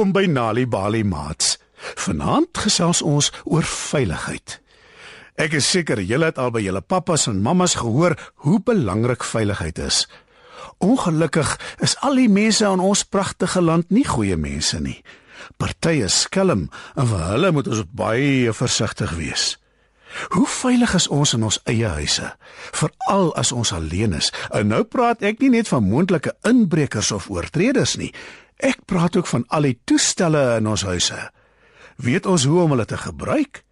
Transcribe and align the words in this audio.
Welkom 0.00 0.16
by 0.16 0.32
Nali 0.32 0.62
Bali 0.64 1.02
Mats. 1.04 1.58
Vanaand 2.00 2.56
gesels 2.56 3.02
ons 3.04 3.26
oor 3.44 3.66
veiligheid. 3.68 4.54
Ek 5.36 5.58
is 5.58 5.68
seker 5.68 6.00
julle 6.00 6.30
het 6.30 6.40
al 6.40 6.54
by 6.54 6.62
julle 6.64 6.80
pappas 6.80 7.26
en 7.28 7.42
mammas 7.44 7.74
gehoor 7.82 8.16
hoe 8.46 8.62
belangrik 8.64 9.20
veiligheid 9.28 9.76
is. 9.84 10.06
Ongelukkig 10.80 11.52
is 11.84 11.98
al 12.00 12.16
die 12.16 12.30
mense 12.32 12.64
in 12.64 12.80
ons 12.80 13.04
pragtige 13.04 13.60
land 13.60 13.92
nie 13.92 14.06
goeie 14.08 14.40
mense 14.40 14.80
nie. 14.80 15.02
Partye 15.60 16.08
skelm 16.08 16.70
en 16.96 17.12
vir 17.12 17.28
hulle 17.34 17.52
moet 17.52 17.68
ons 17.68 17.84
baie 17.92 18.56
versigtig 18.56 19.12
wees. 19.20 19.50
Hoe 20.32 20.48
veilig 20.48 20.96
is 20.96 21.12
ons 21.12 21.36
in 21.36 21.44
ons 21.44 21.60
eie 21.68 21.92
huise, 22.00 22.32
veral 22.72 23.34
as 23.36 23.52
ons 23.52 23.76
alleen 23.76 24.16
is? 24.16 24.32
En 24.48 24.72
nou 24.72 24.80
praat 24.80 25.20
ek 25.20 25.44
nie 25.44 25.58
net 25.60 25.68
van 25.68 25.84
moontlike 25.84 26.32
inbrekers 26.48 27.12
of 27.12 27.28
oortreders 27.28 28.00
nie. 28.00 28.14
Ek 28.60 28.84
praat 28.84 29.16
ook 29.16 29.26
van 29.26 29.44
al 29.48 29.64
die 29.64 29.78
toestelle 29.88 30.42
in 30.58 30.66
ons 30.68 30.84
huise. 30.84 31.16
Weet 31.96 32.26
ons 32.28 32.44
hoe 32.44 32.60
om 32.60 32.74
hulle 32.74 32.84
te 32.84 32.98
gebruik? 33.00 33.62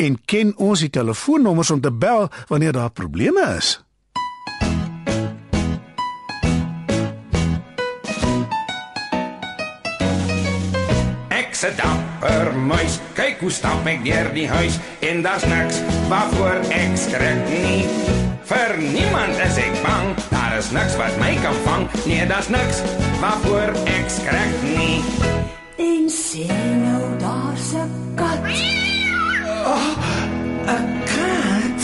En 0.00 0.16
ken 0.24 0.54
ons 0.56 0.80
die 0.80 0.90
telefoonnommers 0.92 1.70
om 1.70 1.80
te 1.80 1.92
bel 1.92 2.28
wanneer 2.48 2.72
daar 2.72 2.90
probleme 2.90 3.44
is? 3.58 3.76
Ek 11.28 11.52
se 11.52 11.72
dapper 11.76 12.52
muis, 12.56 12.96
kyk 13.16 13.44
hoe 13.44 13.52
stap 13.52 13.84
ek 13.88 14.04
deur 14.08 14.32
die 14.36 14.48
huis 14.48 14.80
en 15.04 15.20
daar's 15.24 15.44
niks 15.52 15.84
waarvoor 16.08 16.64
ek 16.72 16.96
skrik 16.96 17.48
nie. 17.52 18.29
Vir 18.50 18.72
niemand 18.82 19.38
is 19.38 19.58
ek 19.62 19.76
bang, 19.84 20.08
daar 20.32 20.56
is 20.58 20.72
niks 20.74 20.96
wat 20.98 21.14
my 21.22 21.36
kan 21.38 21.54
vang. 21.62 21.84
Nee, 22.02 22.24
daar's 22.26 22.48
niks 22.50 22.80
waarvoor 23.22 23.76
ek 23.86 24.08
skrik 24.10 24.56
nie. 24.64 24.96
En 25.78 26.08
sien 26.10 26.82
nou 26.82 27.04
daar's 27.22 27.70
'n 27.78 27.90
kat. 28.18 28.42
'n 30.66 30.88
Kat. 31.12 31.82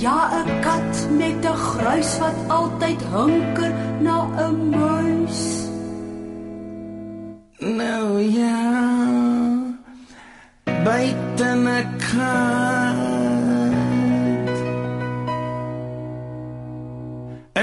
Ja, 0.00 0.18
'n 0.40 0.48
kat 0.64 0.94
met 1.20 1.44
'n 1.44 1.58
gruis 1.68 2.18
wat 2.18 2.38
altyd 2.48 3.00
hunker 3.12 3.72
na 4.00 4.18
'n 4.48 4.56
muis. 4.72 5.40
Nou 7.60 8.08
ja. 8.40 8.60
Buite 10.84 11.48
'n 11.52 11.68
kat. 12.08 12.63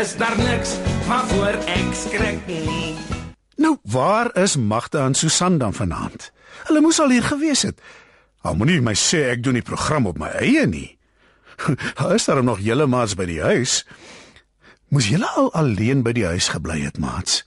Is 0.02 0.16
daar 0.18 0.38
niks 0.38 0.72
waarvoor 1.06 1.60
ek 1.70 1.92
skrik 1.94 2.48
nie? 2.48 2.96
Nou, 3.62 3.76
waar 3.86 4.32
is 4.38 4.56
Magda 4.58 5.06
en 5.06 5.14
Susan 5.14 5.60
dan 5.62 5.74
vanaand? 5.78 6.32
Hulle 6.66 6.82
moes 6.82 6.98
al 7.00 7.14
hier 7.14 7.24
gewees 7.24 7.62
het. 7.62 7.78
Al 8.42 8.58
moenie 8.58 8.80
my 8.82 8.96
sê 8.98 9.28
ek 9.30 9.44
doen 9.46 9.60
die 9.60 9.66
program 9.66 10.10
op 10.10 10.18
my 10.18 10.32
eie 10.42 10.66
nie. 10.66 10.98
Daar 12.00 12.16
is 12.16 12.26
daar 12.26 12.42
nog 12.44 12.64
julle 12.66 12.90
maats 12.90 13.14
by 13.14 13.30
die 13.30 13.42
huis. 13.46 13.84
Moes 14.90 15.12
julle 15.14 15.30
al 15.38 15.54
alleen 15.54 16.02
by 16.02 16.16
die 16.18 16.26
huis 16.26 16.50
gebly 16.50 16.82
het, 16.82 16.98
maats? 16.98 17.44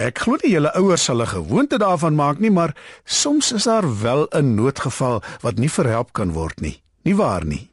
Ek 0.00 0.24
glo 0.24 0.40
nie 0.40 0.56
julle 0.56 0.72
ouers 0.80 1.04
sal 1.04 1.20
'n 1.20 1.34
gewoonte 1.34 1.76
daarvan 1.76 2.16
maak 2.16 2.40
nie, 2.40 2.50
maar 2.50 2.72
soms 3.04 3.52
is 3.52 3.68
daar 3.68 3.84
wel 4.00 4.28
'n 4.32 4.54
noodgeval 4.56 5.20
wat 5.44 5.60
nie 5.60 5.70
verhelp 5.70 6.16
kan 6.16 6.32
word 6.32 6.60
nie. 6.60 6.80
Nie 7.04 7.16
waar 7.16 7.44
nie? 7.44 7.68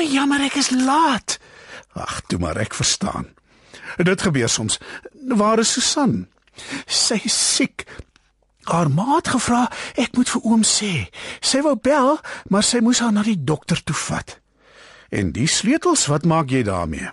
So 0.00 0.06
jammer 0.08 0.40
ek 0.40 0.54
is 0.56 0.70
laat. 0.72 1.34
Ag, 1.92 2.22
toe 2.24 2.38
maar 2.40 2.56
ek 2.56 2.72
verstaan. 2.72 3.26
Dit 4.00 4.22
gebeur 4.24 4.48
soms. 4.48 4.78
Waar 5.28 5.60
is 5.60 5.74
Susan? 5.76 6.22
Sy 6.88 7.18
is 7.28 7.36
siek. 7.36 7.84
Haar 8.64 8.88
ma 8.88 9.18
het 9.18 9.28
gevra 9.28 9.66
ek 10.00 10.16
moet 10.16 10.32
vir 10.32 10.46
oom 10.48 10.64
sê. 10.64 11.10
Sy 11.44 11.60
wou 11.66 11.74
bel, 11.76 12.16
maar 12.48 12.64
sy 12.64 12.80
moes 12.80 13.02
haar 13.04 13.12
na 13.12 13.26
die 13.28 13.36
dokter 13.36 13.84
toe 13.84 13.98
vat. 14.06 14.38
En 15.12 15.34
die 15.36 15.44
sleutels, 15.44 16.06
wat 16.08 16.24
maak 16.24 16.48
jy 16.48 16.64
daarmee? 16.64 17.12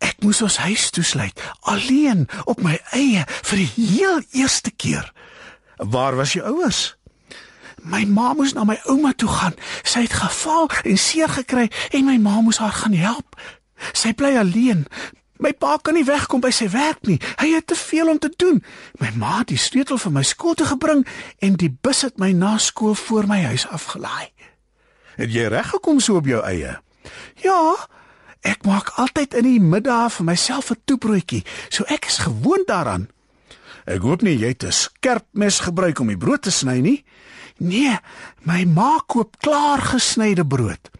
Ek 0.00 0.24
moes 0.24 0.40
ons 0.40 0.56
huis 0.64 0.88
toesluit, 0.96 1.36
alleen 1.68 2.24
op 2.48 2.64
my 2.64 2.78
eie 2.96 3.28
vir 3.50 3.66
die 3.66 3.72
heel 3.76 4.24
eerste 4.32 4.72
keer. 4.72 5.12
Waar 5.76 6.16
was 6.16 6.38
jou 6.38 6.46
ouers? 6.56 6.94
My 7.86 8.04
ma 8.04 8.32
moes 8.34 8.52
na 8.56 8.64
my 8.66 8.78
ouma 8.90 9.12
toe 9.14 9.28
gaan. 9.30 9.54
Sy 9.86 10.06
het 10.06 10.16
geval 10.18 10.70
en 10.82 10.98
seer 10.98 11.30
gekry 11.30 11.68
en 11.94 12.08
my 12.08 12.16
ma 12.18 12.40
moes 12.42 12.58
haar 12.58 12.74
gaan 12.74 12.96
help. 12.98 13.38
Sy 13.92 14.12
bly 14.16 14.34
alleen. 14.40 14.86
My 15.38 15.52
pa 15.52 15.76
kan 15.76 15.94
nie 15.94 16.04
wegkom 16.06 16.40
by 16.40 16.50
sy 16.54 16.68
werk 16.72 17.04
nie. 17.06 17.18
Hy 17.40 17.50
het 17.54 17.66
te 17.68 17.76
veel 17.76 18.08
om 18.10 18.18
te 18.18 18.30
doen. 18.40 18.62
My 19.00 19.12
ma 19.20 19.38
het 19.40 19.52
die 19.52 19.60
sleutel 19.60 20.00
vir 20.00 20.14
my 20.14 20.24
skool 20.24 20.56
te 20.56 20.66
gebring 20.66 21.04
en 21.44 21.58
die 21.60 21.70
bus 21.70 22.02
het 22.06 22.16
my 22.18 22.32
na 22.32 22.56
skool 22.62 22.96
voor 23.06 23.28
my 23.28 23.42
huis 23.52 23.66
afgelaai. 23.68 24.32
Het 25.16 25.32
jy 25.32 25.46
reg 25.52 25.68
gekom 25.72 26.00
so 26.00 26.18
op 26.20 26.26
jou 26.28 26.42
eie? 26.44 26.78
Ja, 27.44 27.60
ek 28.44 28.64
maak 28.68 28.94
altyd 29.00 29.36
in 29.38 29.46
die 29.46 29.60
middag 29.60 30.12
vir 30.16 30.24
myself 30.24 30.70
'n 30.70 30.80
toebroodjie, 30.84 31.44
so 31.68 31.84
ek 31.88 32.06
is 32.06 32.18
gewoond 32.18 32.66
daaraan. 32.66 33.08
Ek 33.86 34.02
hoop 34.02 34.22
nie 34.22 34.36
jy 34.36 34.48
het 34.48 34.64
'n 34.64 34.72
skerp 34.72 35.26
mes 35.32 35.60
gebruik 35.60 36.00
om 36.00 36.08
die 36.08 36.18
brood 36.18 36.42
te 36.42 36.50
sny 36.50 36.80
nie. 36.80 37.04
Nee, 37.56 37.96
my 38.44 38.64
ma 38.64 39.00
koop 39.06 39.36
klaar 39.40 39.80
gesnyde 39.80 40.46
brood. 40.46 40.90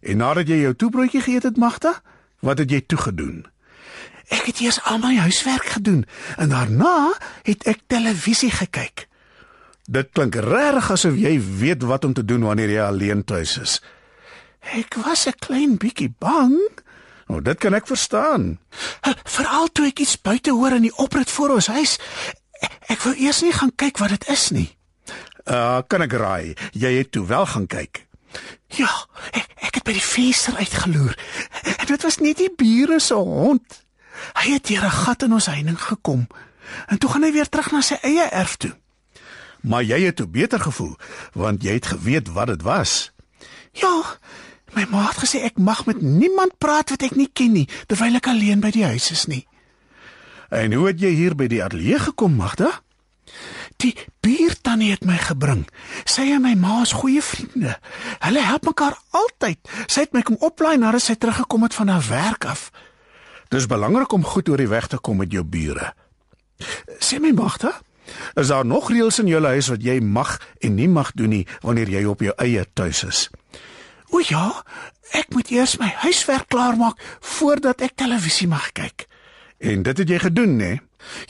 En 0.00 0.16
nadat 0.22 0.48
jy 0.48 0.60
jou 0.62 0.74
toebroodjie 0.74 1.22
geëet 1.24 1.42
het, 1.42 1.56
Magda, 1.56 1.98
wat 2.40 2.58
het 2.62 2.70
jy 2.70 2.80
toe 2.86 2.98
gedoen? 2.98 3.46
Ek 4.28 4.44
het 4.50 4.60
eers 4.60 4.78
al 4.84 5.00
my 5.02 5.16
huiswerk 5.16 5.72
gedoen 5.78 6.04
en 6.36 6.52
daarna 6.52 7.12
het 7.48 7.64
ek 7.66 7.86
televisie 7.88 8.50
gekyk. 8.52 9.08
Dit 9.88 10.12
klink 10.12 10.36
regtig 10.36 10.90
asof 10.92 11.16
jy 11.16 11.38
weet 11.40 11.82
wat 11.88 12.04
om 12.04 12.12
te 12.12 12.24
doen 12.24 12.44
wanneer 12.44 12.70
jy 12.70 12.82
alleen 12.84 13.24
tuis 13.24 13.56
is. 13.58 13.78
Ek 14.60 14.94
was 15.00 15.26
'n 15.26 15.38
klein 15.38 15.76
bietjie 15.76 16.14
bang. 16.18 16.60
Nou, 17.26 17.42
dit 17.42 17.58
kan 17.58 17.74
ek 17.74 17.86
verstaan. 17.86 18.58
Veral 19.24 19.68
toe 19.72 19.86
ek 19.86 19.98
iets 19.98 20.20
buite 20.20 20.50
hoor 20.50 20.72
in 20.72 20.82
die 20.82 20.96
oprit 20.96 21.30
voor 21.30 21.50
ons 21.50 21.66
huis. 21.66 21.98
Ek, 22.60 22.72
ek 22.88 23.00
wou 23.00 23.14
eers 23.16 23.40
nie 23.42 23.52
gaan 23.52 23.72
kyk 23.74 23.98
wat 23.98 24.08
dit 24.08 24.28
is 24.28 24.50
nie. 24.50 24.77
Uh, 25.48 25.80
kan 25.86 26.04
ek 26.04 26.12
raai? 26.12 26.54
Jy 26.76 26.92
het 26.98 27.12
toe 27.12 27.24
wel 27.26 27.46
gaan 27.46 27.66
kyk. 27.66 28.06
Ja, 28.76 28.90
ek, 29.32 29.48
ek 29.68 29.78
het 29.80 29.84
by 29.88 29.94
die 29.96 30.04
venster 30.04 30.56
uitgeloer. 30.60 31.14
En 31.78 31.86
dit 31.88 32.02
was 32.04 32.18
net 32.20 32.36
die 32.36 32.50
bure 32.52 33.00
se 33.00 33.16
hond. 33.16 33.78
Hy 34.36 34.58
het 34.58 34.68
deur 34.68 34.84
'n 34.84 34.98
gat 35.04 35.22
in 35.22 35.32
ons 35.32 35.46
heining 35.46 35.80
gekom. 35.80 36.26
En 36.86 36.98
toe 36.98 37.10
gaan 37.10 37.22
hy 37.22 37.32
weer 37.32 37.48
terug 37.48 37.70
na 37.72 37.80
sy 37.80 37.96
eie 38.02 38.28
erf 38.28 38.56
toe. 38.56 38.74
Maar 39.60 39.82
jy 39.82 40.00
het 40.04 40.16
toe 40.16 40.26
beter 40.26 40.60
gevoel 40.60 40.96
want 41.32 41.62
jy 41.62 41.72
het 41.72 41.86
geweet 41.86 42.28
wat 42.28 42.46
dit 42.46 42.62
was. 42.62 43.12
Ja, 43.72 44.18
my 44.74 44.86
ma 44.90 45.06
het 45.06 45.22
gesê 45.24 45.42
ek 45.42 45.58
mag 45.58 45.86
met 45.86 46.00
niemand 46.02 46.58
praat 46.58 46.90
wat 46.90 47.02
ek 47.02 47.16
nie 47.16 47.30
ken 47.32 47.52
nie 47.52 47.68
terwyl 47.86 48.14
ek 48.14 48.26
alleen 48.26 48.60
by 48.60 48.70
die 48.70 48.84
huis 48.84 49.10
is 49.10 49.26
nie. 49.26 49.46
En 50.48 50.72
hoe 50.72 50.86
het 50.86 51.00
jy 51.00 51.10
hier 51.12 51.34
by 51.36 51.46
die 51.46 51.64
ateljee 51.64 51.98
gekom, 51.98 52.36
Magda? 52.36 52.80
Die 53.78 53.94
buurtannie 54.20 54.90
het 54.90 55.04
my 55.06 55.16
gebring. 55.22 55.62
Sy 56.02 56.24
en 56.34 56.42
my 56.42 56.56
ma 56.58 56.80
is 56.82 56.96
goeie 56.98 57.22
vriende. 57.22 57.76
Hulle 58.24 58.42
help 58.42 58.66
mekaar 58.66 58.96
altyd. 59.14 59.60
Sy 59.86 60.08
het 60.08 60.16
my 60.16 60.24
kom 60.26 60.38
oplaai 60.42 60.80
nadat 60.82 61.04
sy 61.04 61.14
teruggekom 61.14 61.62
het 61.68 61.76
van 61.78 61.92
haar 61.94 62.06
werk 62.08 62.48
af. 62.50 62.68
Dis 63.54 63.68
belangrik 63.70 64.12
om 64.12 64.26
goed 64.26 64.50
oor 64.50 64.58
die 64.58 64.68
weg 64.68 64.90
te 64.90 64.98
kom 64.98 65.22
met 65.22 65.32
jou 65.32 65.44
bure. 65.46 65.92
Sê 66.98 67.20
my 67.22 67.30
Magda, 67.32 67.76
is 68.34 68.50
daar 68.50 68.66
nog 68.66 68.90
reëls 68.90 69.22
in 69.22 69.30
jou 69.30 69.44
huis 69.46 69.70
wat 69.70 69.84
jy 69.86 70.00
mag 70.02 70.34
en 70.58 70.74
nie 70.74 70.88
mag 70.90 71.14
doen 71.14 71.30
nie 71.38 71.46
wanneer 71.62 71.88
jy 71.92 72.02
op 72.10 72.24
jou 72.26 72.34
eie 72.42 72.66
tuis 72.74 73.04
is? 73.06 73.20
O 74.10 74.18
ja, 74.24 74.64
ek 75.14 75.30
moet 75.36 75.52
eers 75.54 75.78
my 75.78 75.92
huiswerk 76.02 76.50
klaarmaak 76.50 76.98
voordat 77.38 77.86
ek 77.86 77.94
televisie 77.94 78.48
mag 78.50 78.72
kyk. 78.74 79.06
En 79.62 79.86
dit 79.86 80.02
het 80.02 80.08
jy 80.08 80.18
gedoen, 80.18 80.58
né? 80.58 80.72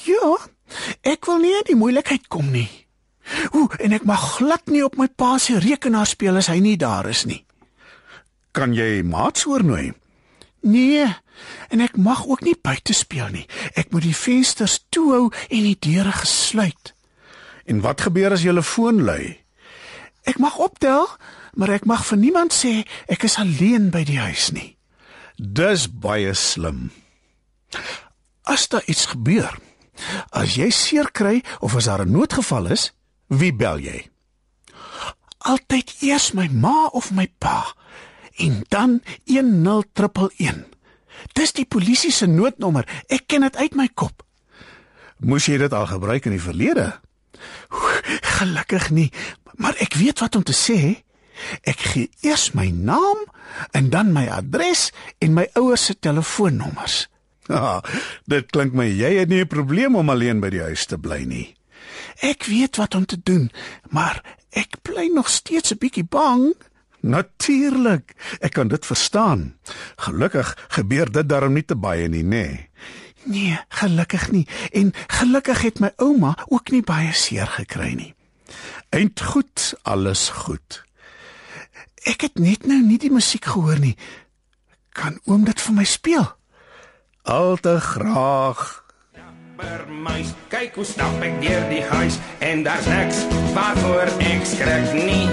Ja, 0.09 0.39
ek 1.03 1.27
wil 1.27 1.41
nie 1.43 1.55
in 1.57 1.67
die 1.71 1.79
moeilikheid 1.79 2.29
kom 2.29 2.51
nie. 2.53 2.69
O, 3.53 3.69
en 3.79 3.93
ek 3.93 4.07
mag 4.09 4.23
glad 4.39 4.71
nie 4.73 4.85
op 4.85 4.97
my 4.97 5.09
pa 5.09 5.37
se 5.43 5.59
rekenaar 5.61 6.09
speel 6.09 6.41
as 6.41 6.49
hy 6.53 6.59
nie 6.65 6.77
daar 6.81 7.09
is 7.11 7.27
nie. 7.29 7.43
Kan 8.57 8.73
jy 8.77 9.03
maats 9.05 9.47
oornooi? 9.47 9.93
Nee, 10.67 11.05
en 11.71 11.83
ek 11.85 11.99
mag 12.01 12.25
ook 12.27 12.43
nie 12.47 12.57
buite 12.57 12.97
speel 12.97 13.29
nie. 13.35 13.45
Ek 13.79 13.93
moet 13.93 14.09
die 14.09 14.17
vensters 14.17 14.81
toehou 14.91 15.29
en 15.49 15.69
die 15.69 15.77
deure 15.79 16.13
gesluit. 16.13 16.95
En 17.69 17.85
wat 17.85 18.01
gebeur 18.09 18.35
as 18.35 18.43
jou 18.43 18.57
foon 18.63 19.05
lui? 19.05 19.37
Ek 20.29 20.41
mag 20.41 20.59
optel, 20.59 21.07
maar 21.55 21.71
ek 21.77 21.87
mag 21.89 22.03
vir 22.05 22.19
niemand 22.19 22.53
sê 22.53 22.83
ek 23.09 23.25
is 23.29 23.39
alleen 23.41 23.91
by 23.95 24.03
die 24.09 24.19
huis 24.19 24.51
nie. 24.57 24.77
Dis 25.37 25.87
baie 25.87 26.35
slim. 26.35 26.91
As 28.49 28.67
daar 28.69 28.85
iets 28.89 29.07
gebeur, 29.13 29.55
as 30.31 30.57
jy 30.57 30.71
seer 30.71 31.11
kry 31.13 31.43
of 31.61 31.77
as 31.77 31.85
daar 31.85 32.05
'n 32.07 32.13
noodgeval 32.13 32.71
is, 32.71 32.93
wie 33.27 33.53
bel 33.53 33.79
jy? 33.79 34.09
Altyd 35.39 35.95
eers 36.01 36.33
my 36.33 36.49
ma 36.53 36.87
of 36.87 37.11
my 37.11 37.29
pa 37.39 37.75
en 38.37 38.63
dan 38.69 39.01
1011. 39.25 40.65
Dis 41.33 41.53
die 41.53 41.67
polisie 41.67 42.13
se 42.13 42.27
noodnommer. 42.27 42.87
Ek 43.09 43.27
ken 43.27 43.41
dit 43.41 43.57
uit 43.57 43.75
my 43.75 43.89
kop. 43.95 44.23
Moes 45.19 45.47
jy 45.47 45.59
dit 45.59 45.73
al 45.73 45.87
gebruik 45.87 46.25
in 46.25 46.37
die 46.37 46.43
verlede? 46.43 47.01
Gelukkig 48.39 48.91
nie, 48.91 49.11
maar 49.59 49.75
ek 49.83 49.95
weet 49.99 50.23
wat 50.23 50.39
om 50.39 50.43
te 50.47 50.55
sê. 50.55 51.03
Ek 51.63 51.79
gee 51.93 52.11
eers 52.27 52.53
my 52.55 52.69
naam 52.71 53.19
en 53.75 53.91
dan 53.91 54.13
my 54.15 54.27
adres 54.31 54.89
en 55.23 55.35
my 55.35 55.47
ouers 55.59 55.85
se 55.91 55.99
telefoonnommers. 55.99 57.07
Ah, 57.49 57.83
dit 58.33 58.51
klink 58.53 58.73
my 58.77 58.87
jy 58.87 59.15
het 59.19 59.29
nie 59.29 59.41
'n 59.41 59.49
probleem 59.49 59.97
om 59.97 60.11
alleen 60.11 60.41
by 60.41 60.51
die 60.51 60.63
huis 60.63 60.87
te 60.87 60.99
bly 60.99 61.25
nie. 61.25 61.57
Ek 62.21 62.45
weet 62.45 62.77
wat 62.77 62.95
om 62.95 63.07
te 63.07 63.21
doen, 63.23 63.51
maar 63.89 64.23
ek 64.51 64.83
bly 64.83 65.11
nog 65.15 65.29
steeds 65.29 65.73
'n 65.73 65.79
bietjie 65.79 66.05
bang. 66.05 66.55
Natuurlik, 67.01 68.15
ek 68.41 68.53
kan 68.53 68.69
dit 68.69 68.87
verstaan. 68.87 69.55
Gelukkig 69.97 70.57
gebeur 70.69 71.11
dit 71.13 71.29
darm 71.29 71.53
nie 71.53 71.65
te 71.65 71.77
baie 71.77 72.09
nie, 72.09 72.23
nê? 72.23 72.29
Nee. 72.29 72.69
nee, 73.25 73.59
gelukkig 73.69 74.31
nie. 74.31 74.47
En 74.73 74.93
gelukkig 75.07 75.63
het 75.63 75.79
my 75.79 75.93
ouma 75.97 76.35
ook 76.49 76.71
nie 76.71 76.83
baie 76.83 77.13
seer 77.13 77.47
gekry 77.47 77.93
nie. 77.95 78.15
Eind 78.89 79.21
goed, 79.21 79.75
alles 79.83 80.29
goed. 80.29 80.83
Ek 82.03 82.21
het 82.21 82.39
net 82.39 82.67
nou 82.67 82.81
nie 82.83 82.99
die 82.99 83.13
musiek 83.13 83.45
gehoor 83.45 83.79
nie. 83.79 83.97
Kan 84.93 85.21
oom 85.25 85.45
dit 85.45 85.61
vir 85.61 85.75
my 85.75 85.85
speel? 85.85 86.38
Al 87.29 87.57
te 87.61 87.81
graag. 87.81 88.85
Per 89.57 89.93
muis, 89.93 90.31
kyk 90.49 90.79
hoe 90.81 90.85
stap 90.89 91.19
ek 91.21 91.35
deur 91.43 91.67
die 91.69 91.83
huis 91.91 92.17
en 92.47 92.63
daar's 92.65 92.89
niks 92.89 93.19
waarvoor 93.53 94.09
ek 94.25 94.47
skrik 94.49 94.95
nie. 94.97 95.27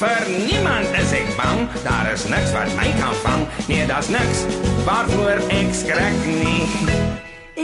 Vir 0.00 0.26
niemand 0.48 0.90
is 0.98 1.14
ek 1.14 1.30
bang, 1.38 1.62
daar 1.84 2.10
is 2.16 2.26
niks 2.32 2.50
wat 2.56 2.74
my 2.80 2.88
kan 2.98 3.14
vang. 3.22 3.46
Nee, 3.70 3.86
daar's 3.86 4.10
niks 4.10 4.42
waarvoor 4.88 5.38
ek 5.60 5.70
skrik 5.84 6.20
nie. 6.26 6.66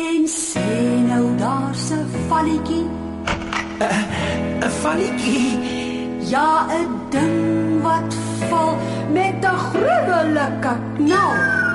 En 0.04 0.30
sê 0.30 0.70
nou 1.10 1.26
daar's 1.42 1.90
'n 1.90 2.06
valletjie. 2.30 2.86
'n 4.62 4.70
Valletjie. 4.78 5.58
Ja, 6.30 6.70
'n 6.70 6.90
ding 7.10 7.82
wat 7.82 8.14
val 8.48 8.78
met 9.10 9.42
'n 9.42 9.58
gruwelike 9.74 10.74
knal. 11.02 11.65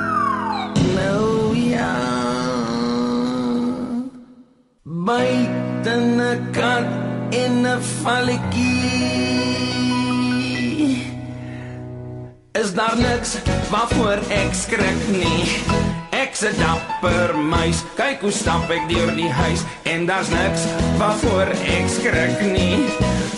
Ja. 1.53 1.95
Buite 4.83 5.93
'n 5.95 6.19
kat 6.51 6.87
in 7.29 7.65
'n 7.65 7.81
valletjie. 8.01 9.11
Is 12.51 12.73
daar 12.73 12.97
niks 12.97 13.37
waarvoor 13.69 14.19
ek 14.29 14.53
skrik 14.53 15.01
nie. 15.07 15.45
Ek's 16.09 16.41
'n 16.43 16.55
dapper 16.59 17.37
muis. 17.37 17.83
Kyk 17.95 18.21
hoe 18.21 18.31
stap 18.31 18.69
ek 18.69 18.89
deur 18.89 19.15
die 19.15 19.31
huis 19.31 19.61
en 19.83 20.05
daar's 20.05 20.29
niks 20.29 20.61
waarvoor 20.97 21.47
ek 21.77 21.85
skrik 21.87 22.41
nie. 22.51 22.77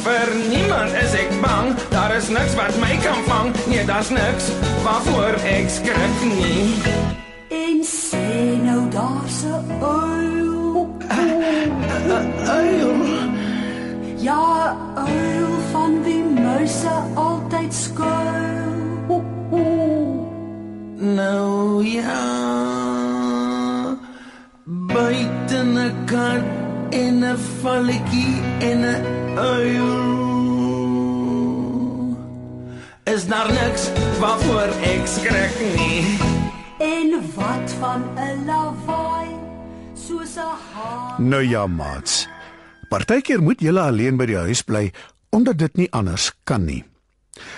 Vir 0.04 0.28
niemand 0.50 0.92
is 1.04 1.14
ek 1.14 1.32
bang. 1.42 1.76
Daar 1.90 2.16
is 2.16 2.28
niks 2.28 2.56
wat 2.56 2.76
my 2.80 2.98
kan 3.04 3.24
vang. 3.28 3.56
Nee, 3.68 3.86
daar's 3.86 4.10
niks 4.10 4.46
waarvoor 4.84 5.34
ek 5.48 5.70
skrik 5.70 6.18
nie. 6.28 7.03
Sê 7.94 8.58
nou 8.68 8.82
daar's 8.90 9.40
'n 9.44 9.64
uil. 9.82 10.88
Uil. 12.60 12.92
Ja, 14.28 14.76
uil 14.96 15.54
van 15.72 16.04
wie 16.04 16.24
muise 16.24 16.96
altyd 17.14 17.74
skuil. 17.74 19.24
Nou 20.96 21.86
ja. 21.86 22.24
Buite 24.64 25.60
'n 25.64 26.06
kat 26.06 26.44
en 26.90 27.20
'n 27.20 27.38
valletjie 27.62 28.36
en 28.60 28.80
'n 28.80 29.02
uil. 29.38 29.92
Is 33.04 33.28
daar 33.28 33.50
niks 33.52 33.84
waarvoor 34.20 34.70
ek 34.94 35.08
skrik 35.08 35.56
nie. 35.76 36.43
En 36.84 37.08
wat 37.36 37.72
van 37.80 38.02
'n 38.16 38.46
lawaai 38.46 39.30
soos 39.94 40.36
'n 40.36 40.56
haan. 40.72 41.28
Nou 41.28 41.44
ja, 41.44 41.68
maats. 41.68 42.28
Partykeer 42.90 43.42
moet 43.42 43.60
julle 43.60 43.82
alleen 43.82 44.18
by 44.18 44.26
die 44.26 44.38
huis 44.38 44.62
bly 44.62 44.92
omdat 45.30 45.58
dit 45.58 45.76
nie 45.76 45.92
anders 45.92 46.32
kan 46.44 46.66
nie. 46.66 46.84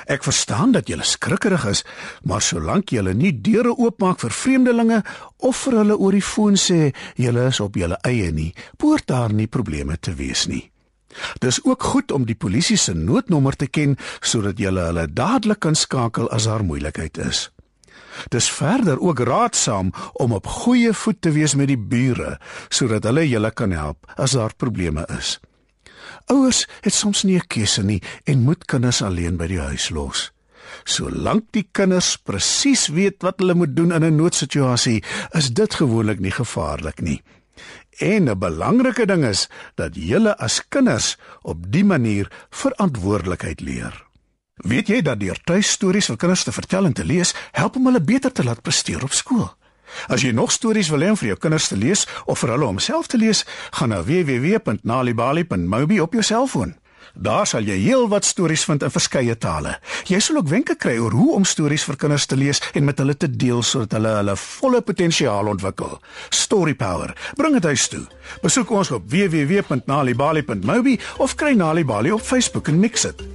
Ek 0.05 0.23
verstaan 0.23 0.71
dat 0.71 0.87
julle 0.87 1.03
skrikkerig 1.03 1.65
is, 1.65 1.83
maar 2.23 2.41
solank 2.41 2.89
julle 2.89 3.13
nie 3.13 3.33
deure 3.41 3.73
oopmaak 3.77 4.19
vir 4.19 4.31
vreemdelinge 4.31 5.01
of 5.37 5.57
vir 5.65 5.77
hulle 5.81 5.97
oor 5.97 6.15
die 6.15 6.23
foon 6.23 6.55
sê 6.55 6.93
julle 7.19 7.47
is 7.47 7.59
op 7.59 7.75
julle 7.75 7.97
eie 8.07 8.31
nie, 8.31 8.53
behoort 8.77 9.07
daar 9.07 9.33
nie 9.33 9.47
probleme 9.47 9.99
te 9.99 10.13
wees 10.15 10.45
nie. 10.47 10.71
Dis 11.39 11.59
ook 11.63 11.83
goed 11.83 12.11
om 12.11 12.25
die 12.25 12.35
polisie 12.35 12.77
se 12.77 12.93
noodnommer 12.93 13.55
te 13.55 13.67
ken 13.67 13.97
sodat 14.21 14.59
jy 14.59 14.71
hulle 14.71 15.07
dadelik 15.07 15.59
kan 15.59 15.75
skakel 15.75 16.29
as 16.29 16.47
daar 16.47 16.63
moeilikheid 16.63 17.17
is. 17.17 17.49
Dis 18.29 18.49
verder 18.51 18.99
ook 18.99 19.19
raadsaam 19.19 19.91
om 20.13 20.33
op 20.33 20.47
goeie 20.47 20.93
voet 20.93 21.21
te 21.21 21.31
wees 21.31 21.55
met 21.55 21.67
die 21.67 21.79
bure 21.79 22.39
sodat 22.69 23.03
hulle 23.03 23.27
julle 23.29 23.51
kan 23.51 23.71
help 23.71 24.11
as 24.15 24.31
daar 24.31 24.55
probleme 24.55 25.05
is. 25.17 25.39
Ouers 26.25 26.67
het 26.81 26.93
soms 26.93 27.23
nie 27.23 27.37
'n 27.37 27.47
keuse 27.47 27.83
nie 27.83 28.01
en 28.23 28.43
moet 28.43 28.65
kinders 28.65 29.01
alleen 29.01 29.37
by 29.37 29.47
die 29.47 29.59
huis 29.59 29.89
los. 29.89 30.31
Solank 30.83 31.51
die 31.51 31.67
kinders 31.71 32.17
presies 32.17 32.87
weet 32.87 33.21
wat 33.21 33.39
hulle 33.39 33.53
moet 33.53 33.75
doen 33.75 33.91
in 33.91 34.03
'n 34.03 34.15
noodsituasie, 34.15 35.03
is 35.31 35.49
dit 35.49 35.73
gewoonlik 35.73 36.19
nie 36.19 36.31
gevaarlik 36.31 37.01
nie. 37.01 37.21
En 37.99 38.29
'n 38.29 38.39
belangrike 38.39 39.05
ding 39.05 39.23
is 39.25 39.49
dat 39.75 39.95
julle 39.95 40.37
as 40.37 40.67
kinders 40.67 41.17
op 41.41 41.71
die 41.71 41.85
manier 41.85 42.31
verantwoordelikheid 42.49 43.61
leer. 43.61 44.04
Weet 44.63 44.87
jy 44.87 45.01
dat 45.03 45.19
deur 45.19 45.39
tuistories 45.43 46.07
vir 46.07 46.17
kinders 46.17 46.45
te 46.47 46.51
vertel 46.55 46.87
en 46.87 46.93
te 46.95 47.03
lees, 47.03 47.33
help 47.51 47.75
om 47.75 47.89
hulle 47.89 47.99
beter 47.99 48.31
te 48.31 48.43
laat 48.43 48.61
presteer 48.63 49.03
op 49.03 49.11
skool? 49.11 49.49
As 50.07 50.23
jy 50.23 50.31
nog 50.31 50.51
stories 50.51 50.89
wil 50.89 51.03
hê 51.03 51.11
om 51.11 51.19
vir 51.19 51.33
jou 51.33 51.37
kinders 51.43 51.67
te 51.67 51.77
lees 51.77 52.05
of 52.25 52.39
vir 52.39 52.55
hulle 52.55 52.71
om 52.71 52.79
self 52.79 53.11
te 53.11 53.19
lees, 53.19 53.43
gaan 53.75 53.91
na 53.91 53.99
www.nalibali.mobi 54.03 55.99
op 56.01 56.15
jou 56.15 56.23
selfoon. 56.23 56.75
Daar 57.15 57.45
sal 57.47 57.67
jy 57.67 57.77
heelwat 57.83 58.25
stories 58.25 58.65
vind 58.67 58.83
in 58.83 58.91
verskeie 58.91 59.35
tale. 59.39 59.77
Jy 60.07 60.19
sal 60.23 60.39
ook 60.39 60.49
wenke 60.51 60.75
kry 60.79 60.97
oor 61.03 61.13
hoe 61.15 61.35
om 61.35 61.45
stories 61.47 61.85
vir 61.87 61.99
kinders 61.99 62.25
te 62.25 62.39
lees 62.39 62.63
en 62.73 62.87
met 62.87 62.99
hulle 62.99 63.15
te 63.15 63.29
deel 63.29 63.63
sodat 63.63 63.99
hulle 63.99 64.17
hulle 64.17 64.35
volle 64.39 64.81
potensiaal 64.81 65.51
ontwikkel. 65.51 65.99
Story 66.31 66.75
Power. 66.75 67.15
Bring 67.35 67.59
dit 67.59 67.71
huis 67.71 67.87
toe. 67.91 68.05
Besoek 68.43 68.71
ons 68.71 68.91
op 68.95 69.07
www.nalibali.mobi 69.11 70.99
of 71.19 71.35
kry 71.35 71.55
Nalibali 71.59 72.15
op 72.15 72.23
Facebook 72.23 72.71
en 72.71 72.79
mix 72.79 73.07
dit. 73.11 73.34